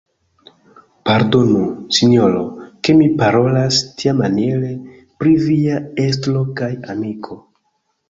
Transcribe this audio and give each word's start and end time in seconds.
Pardonu, 1.09 1.61
sinjoro, 1.97 2.41
ke 2.87 2.97
mi 3.03 3.11
parolas 3.21 3.79
tiamaniere 4.01 4.73
pri 5.21 5.39
via 5.47 5.81
estro 6.11 6.47
kaj 6.63 6.75
amiko. 6.99 7.43